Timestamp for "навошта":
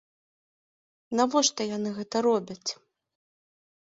1.19-1.61